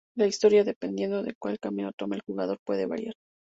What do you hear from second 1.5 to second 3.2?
camino tome el jugador, puede variar.